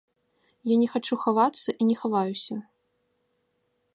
Я 0.69 0.75
не 0.83 0.87
хачу 0.93 1.15
хавацца 1.25 1.69
і 1.81 1.87
не 1.91 1.95
хаваюся. 2.01 2.55